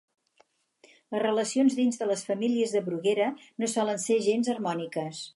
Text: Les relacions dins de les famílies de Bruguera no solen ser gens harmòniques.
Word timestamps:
Les 1.15 1.21
relacions 1.23 1.75
dins 1.79 2.01
de 2.03 2.07
les 2.11 2.23
famílies 2.29 2.73
de 2.77 2.81
Bruguera 2.87 3.27
no 3.65 3.69
solen 3.75 4.01
ser 4.05 4.17
gens 4.29 4.49
harmòniques. 4.55 5.21